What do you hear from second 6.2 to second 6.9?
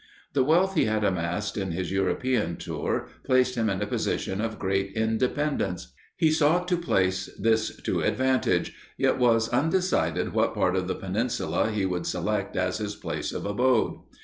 sought to